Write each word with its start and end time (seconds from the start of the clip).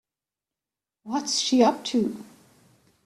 What's 1.03 1.37
she 1.37 1.61
up 1.61 1.83
to? 1.85 2.25